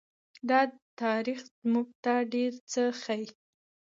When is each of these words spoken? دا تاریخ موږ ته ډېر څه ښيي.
دا 0.49 0.59
تاریخ 1.01 1.39
موږ 1.71 1.87
ته 2.03 2.13
ډېر 2.33 2.51
څه 2.71 2.83
ښيي. 3.01 3.27